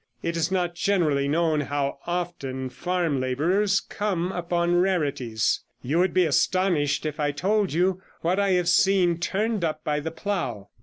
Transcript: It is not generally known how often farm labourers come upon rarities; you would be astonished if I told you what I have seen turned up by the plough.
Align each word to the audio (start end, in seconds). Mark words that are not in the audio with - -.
It 0.23 0.35
is 0.35 0.51
not 0.51 0.73
generally 0.73 1.27
known 1.27 1.61
how 1.61 1.99
often 2.07 2.69
farm 2.69 3.19
labourers 3.19 3.79
come 3.79 4.31
upon 4.31 4.77
rarities; 4.77 5.61
you 5.83 5.99
would 5.99 6.11
be 6.11 6.25
astonished 6.25 7.05
if 7.05 7.19
I 7.19 7.29
told 7.31 7.71
you 7.71 8.01
what 8.21 8.39
I 8.39 8.53
have 8.53 8.67
seen 8.67 9.19
turned 9.19 9.63
up 9.63 9.83
by 9.83 9.99
the 9.99 10.09
plough. 10.09 10.69